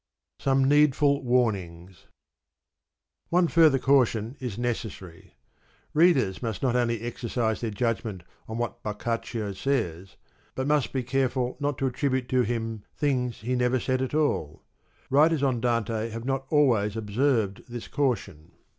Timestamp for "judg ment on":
7.69-8.57